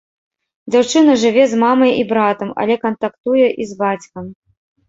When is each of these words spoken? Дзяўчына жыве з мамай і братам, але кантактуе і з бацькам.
Дзяўчына 0.75 1.17
жыве 1.25 1.43
з 1.51 1.59
мамай 1.63 1.91
і 2.01 2.07
братам, 2.13 2.49
але 2.65 2.79
кантактуе 2.87 3.47
і 3.47 3.63
з 3.75 3.79
бацькам. 3.83 4.25